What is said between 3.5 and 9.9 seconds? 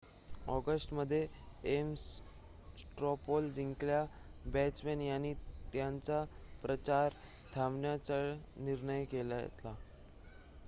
जिंकलेल्या बॅचमन यांनी त्यांचा प्रचार थांबवण्याचा निर्णय घेतला